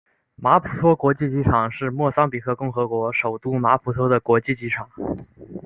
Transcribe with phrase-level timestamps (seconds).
[0.35, 4.89] 马普托国际机场是莫桑比克共和国首都马普托的国际机场。